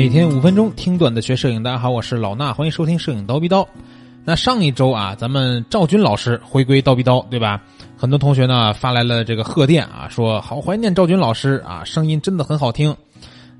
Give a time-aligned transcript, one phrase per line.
[0.00, 3.68] 每天五分钟听段子学摄影，大家好，我是老衲，欢迎收听摄影刀逼刀。
[4.24, 7.60] 那上一周啊，咱们赵军老师回归刀逼刀，对吧？
[7.98, 12.96] 很多同学呢发来了这个贺电啊，说好怀念赵军老师啊，声音真的很好听，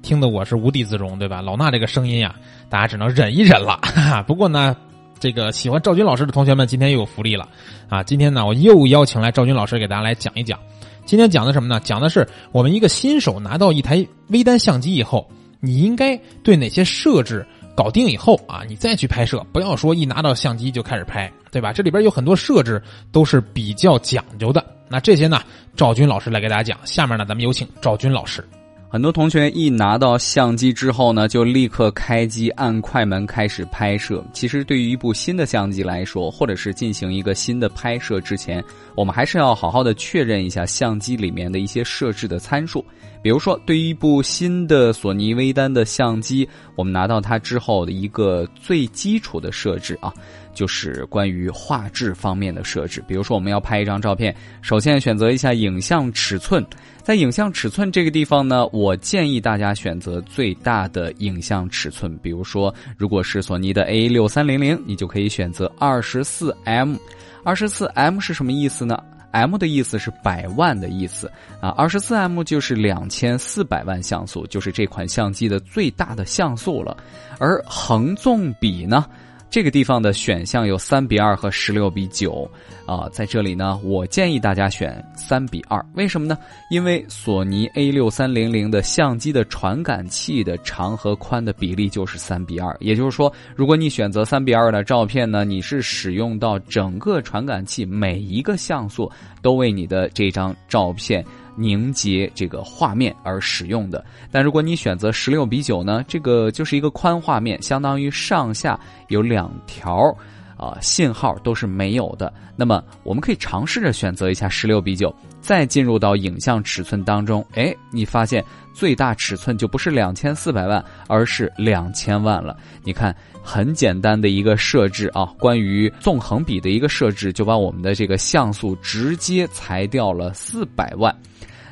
[0.00, 1.42] 听得我是无地自容，对吧？
[1.42, 2.36] 老衲这个声音呀，
[2.70, 3.76] 大家只能忍一忍了。
[3.82, 4.76] 哈 哈不过呢，
[5.18, 7.48] 这个喜欢赵军老师的同学们，今天又有福利了
[7.88, 8.00] 啊！
[8.04, 10.56] 今天呢，我又邀请来赵军老师给大家来讲一讲。
[11.04, 11.80] 今天讲的什么呢？
[11.80, 15.28] 讲的是我们一个新手拿到一台微单相机以后。
[15.60, 21.72] 你应该对哪些设置搞定以后啊，你再去拍摄，不要说一拿到相机就开始拍，对吧？
[21.72, 24.64] 这里边有很多设置都是比较讲究的。
[24.88, 25.42] 那这些呢，
[25.76, 26.78] 赵军老师来给大家讲。
[26.84, 28.42] 下面呢，咱们有请赵军老师。
[28.90, 34.24] 很多同学一拿到相机之后呢，就立刻开机按快门开始拍摄。
[34.32, 38.64] 其实对于一部新的相机来说，或者是进行一个新的拍摄之前，
[38.94, 42.82] 我们还是要好好的确认一下相机里面的一些设置的参数。
[43.20, 50.10] 比如说，对于一部新的索尼微单的相机，我们拿到它之后的一个最基础的设置啊，
[50.58, 53.00] 就是关于画质方面的设置。
[53.06, 56.66] 比如说，我们要拍一张照片，首先选择一下影像尺寸。
[57.04, 62.18] 在影像尺寸这个地方呢，我建议大家选择最大的影像尺寸。
[62.20, 66.96] 比如说，如果是索尼的 A 六三零零，你就可以选择二十四 M。
[67.44, 68.98] 二十四 M 是什么意思呢
[69.30, 76.96] ？M 的意思是百万的意思啊，二十四 M 就是两千四百万像素，就是这款相机的最大的像素了。
[77.38, 79.06] 而横纵比呢？
[79.50, 82.48] 这个地方的选项有三比二和十六比九，
[82.84, 85.84] 啊，在这里呢，我建议大家选三比二。
[85.94, 86.36] 为什么呢？
[86.70, 99.10] 因为索尼 A 六三零零的相机的传感器的长和宽的比例就是三比二，也就是说，如果你选择三比二的照片呢，你是使用到整个传感器每一个像素
[99.40, 101.24] 都为你的这张照片。
[101.58, 108.78] 凝结这个画面而使用的，但如果你选择十六比九呢，这个就是一个宽画面，相当于上下
[109.08, 110.16] 有两条，
[110.56, 112.32] 啊，信号都是没有的。
[112.54, 122.56] 那么我们可以尝试着选择一下十六比九，再进入到影像尺寸当中，哎，你发现最大尺寸就不是两千四百万，而是两千万了。
[122.84, 131.12] 你看，很简单的一个设置啊，关于纵横比的一个设置，就把我们的这个像素直接裁掉了四百万。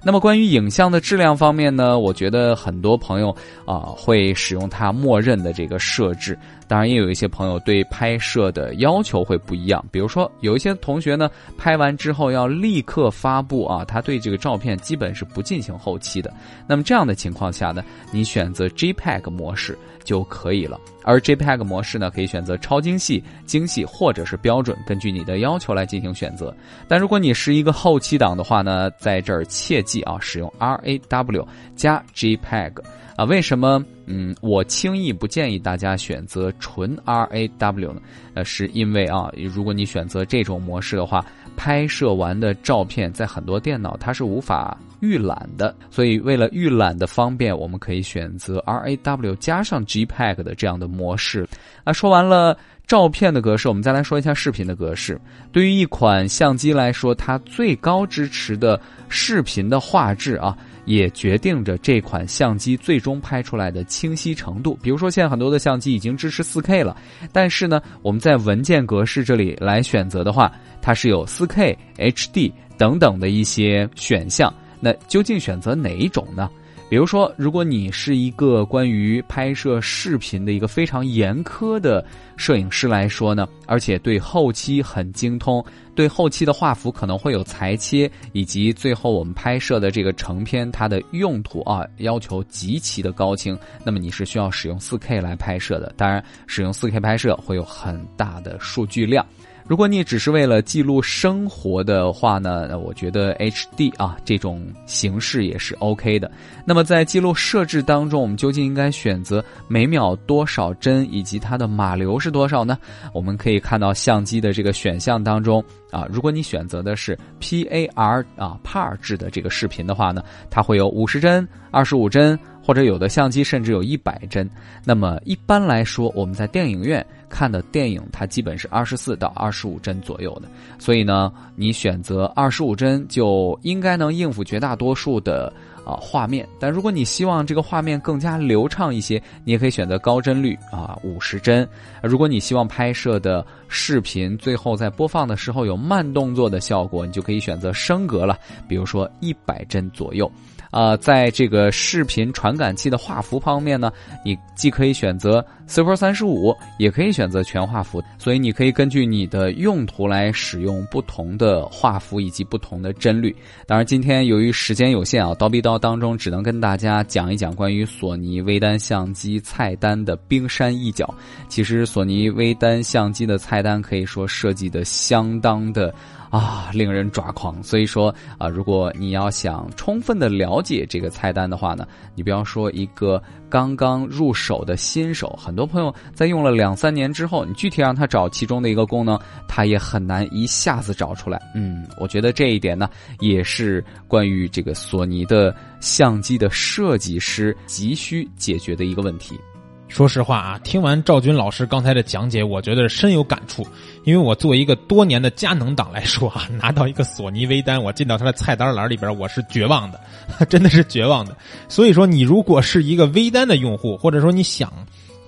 [0.06, 3.34] 那么关于影像的质量方面呢，我觉得很多朋友
[3.64, 6.38] 啊会使用它默认的这个设置。
[6.68, 9.84] 当然，也有一些朋友对拍摄的要求会不一样。
[9.90, 11.28] 比如说，有一些同学呢，
[11.58, 16.32] 拍完之后要立刻发布啊，他对这个照片基本是不进行后期的。
[16.68, 20.78] 那么这样的情况下呢，你选择 JPEG 模式就可以了。
[21.04, 26.52] 而 JPEG 模式呢，可以选择超精细、精细或者是标准，根据你的要求来进行选择。
[26.88, 32.72] 但如果你是一个后期党的话呢，在这儿切记啊，使用 RAW 加 JPEG。
[33.16, 38.00] 啊，为什么嗯，我轻易不建议大家选择纯 RAW 呢？
[38.34, 41.24] 呃，是因为啊，如果你选择这种模式的话，
[41.56, 51.48] 拍摄完的照片在很多电脑它是无法预览的，所以为了预览的方便，我们可以选择 RAW 加上 JPEG 的这样的模式。
[51.86, 55.18] 那说完了照片的格式，我们再来说一下视频的格式。
[55.52, 60.54] 对于一款相机来说，它最高支持的视频的画质啊。
[60.86, 64.78] 也决定着这款相机最终拍出来的清晰程度。
[64.80, 66.96] 比如说，现在很多的相机已经支持 4K 了，
[67.32, 70.48] 但是呢，我们在文件格式这里来选择的话，
[70.80, 74.54] 它是有 4K、HD 等等的一些选项。
[74.78, 76.48] 那究竟选择哪一种呢？
[76.88, 82.04] 比如说，如果你是一个关于拍摄视频的一个非常严苛的
[82.36, 85.64] 摄影师来说呢，而且对后期很精通，
[85.96, 95.92] 对后期的画幅可能会有裁切，以及最后我们拍摄的这个成片它的用途啊要求极其的高清，那么你是需要使用 4K 来拍摄的。
[95.96, 99.26] 当然，使用 4K 拍摄会有很大的数据量。
[99.68, 106.30] 如果你只是为了记录生活的话呢，我觉得 HD 啊这种形式也是 OK 的。
[106.64, 112.78] 那么在记录设置当中，我们究竟应该选择每秒多少帧以及它的码流是多少呢？
[113.12, 122.38] 我们可以看到相机的这个选项当中啊，如果你选择的是 PAR 啊 PAR 制的这个视频的话呢，它会有五十帧、二十五帧。
[122.66, 124.50] 或者有的相机甚至有一百帧，
[124.82, 130.48] 那么一般来说，我们在电影院看的电影，它基本是二十四到二十五帧左右的。
[130.76, 135.52] 所以呢，你选择二十五帧就应该能应付绝大多数的
[135.84, 136.44] 啊画面。
[136.58, 141.64] 但如果你希望这个画面更加流畅一些，你也可以选择高帧率啊五十帧。
[142.02, 148.36] 如果你希望拍摄的视频最后在播放的时候有慢动作的效果，你就可以选择升格了，
[148.66, 150.28] 比如说一百帧左右。
[150.76, 153.90] 呃，在这个视频传感器的画幅方面呢，
[154.22, 163.34] 你既可以选择 Super 三十五，也可以选择全画幅，所以你可以根据你的用途来使用不同的画幅以及不同的帧率。
[163.66, 171.08] 当然，今天由于时间有限啊，刀逼刀当中只能跟大家讲一讲关于索尼微单相机菜单的冰山一角。
[171.48, 175.94] 其实，索尼微单相机的菜单可以说设计的相当的。
[176.36, 177.62] 啊，令人抓狂。
[177.62, 189.18] 所以说啊，如果你要想充分的了解这个菜单的话呢，你不要说一个刚刚入手的新手，很多朋友在用了两三年之后，你具体让他找其中的一个功能，
[189.48, 191.40] 他也很难一下子找出来。
[191.54, 192.88] 嗯，我觉得这一点呢，
[193.20, 199.38] 也是关于这个索尼的相机的设计师急需解决的一个问题。
[199.88, 203.66] 说实话啊，听完赵军老师刚才的讲解，我觉得深有感触。
[204.04, 210.00] 因为我作为一个多年的佳能党来说啊，拿到一个索尼微单，我进到他的菜单栏里边，我是绝望的，
[210.50, 211.36] 真的是绝望的。
[211.68, 214.70] 所以说，你如果是一个微单的用户，或者说你想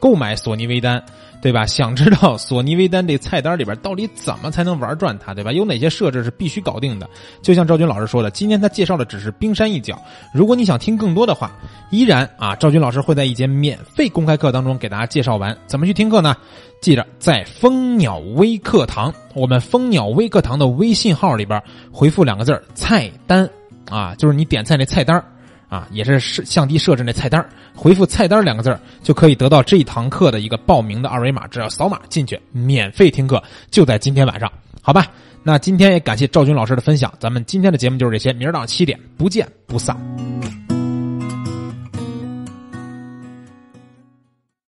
[0.00, 1.03] 购买索尼微单。
[1.41, 1.65] 对吧？
[1.65, 5.33] 想知道索尼微单这菜单里边到底怎么才能玩转它？
[5.33, 5.53] 对吧？
[5.53, 7.09] 有哪些设置是必须搞定的？
[7.43, 9.97] 就像赵军老师说的，今天他介绍的只是冰山一角。
[10.35, 11.53] 如果你想听更多的话，
[11.93, 15.56] 依然啊，赵军老师会在一节免费公开课当中给大家介绍完。
[15.69, 16.35] 怎么去听课呢？
[16.81, 21.62] 记着在蜂鸟微课堂，我们蜂鸟微课堂的微信号里边
[21.93, 23.49] 回复两个字菜单”，
[23.89, 25.25] 啊，就是你点菜那菜单
[25.69, 34.50] 啊，也是设相机设置那菜单回复“菜单”两个字就可以得到这一堂课的一个报名的二维码，只要扫码进去，免费听课，就在今天晚上，
[34.81, 35.06] 好吧？
[35.43, 40.68] 那今天也感谢赵军老师的分享，咱们今天的节目就是这些，明儿早上七点不见不散。